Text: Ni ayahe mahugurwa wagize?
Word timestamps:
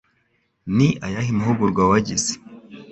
Ni 0.75 0.87
ayahe 1.07 1.31
mahugurwa 1.37 1.81
wagize? 1.91 2.31